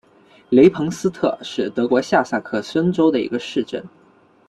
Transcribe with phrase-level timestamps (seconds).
[0.49, 3.85] 雷彭斯特是德国下萨克森州的一个市镇。